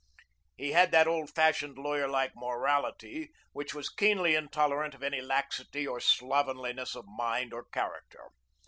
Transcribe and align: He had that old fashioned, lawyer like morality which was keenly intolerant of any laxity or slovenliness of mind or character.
He 0.57 0.71
had 0.71 0.89
that 0.93 1.05
old 1.05 1.29
fashioned, 1.29 1.77
lawyer 1.77 2.07
like 2.07 2.31
morality 2.35 3.29
which 3.51 3.75
was 3.75 3.87
keenly 3.91 4.33
intolerant 4.33 4.95
of 4.95 5.03
any 5.03 5.21
laxity 5.21 5.85
or 5.87 5.99
slovenliness 5.99 6.95
of 6.95 7.05
mind 7.07 7.53
or 7.53 7.65
character. 7.65 8.31